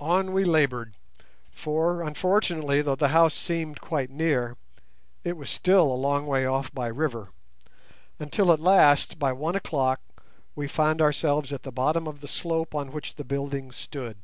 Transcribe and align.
On 0.00 0.32
we 0.32 0.42
laboured, 0.42 0.96
for, 1.52 2.02
unfortunately, 2.02 2.82
though 2.82 2.96
the 2.96 3.10
house 3.14 3.34
seemed 3.34 3.80
quite 3.80 4.10
near, 4.10 4.56
it 5.22 5.36
was 5.36 5.48
still 5.48 5.92
a 5.92 5.94
long 5.94 6.26
way 6.26 6.44
off 6.44 6.74
by 6.74 6.88
river, 6.88 7.30
until 8.18 8.50
at 8.52 8.58
last, 8.58 9.20
by 9.20 9.32
one 9.32 9.54
o'clock, 9.54 10.00
we 10.56 10.66
found 10.66 11.00
ourselves 11.00 11.52
at 11.52 11.62
the 11.62 11.70
bottom 11.70 12.08
of 12.08 12.18
the 12.18 12.26
slope 12.26 12.74
on 12.74 12.90
which 12.90 13.14
the 13.14 13.22
building 13.22 13.70
stood. 13.70 14.16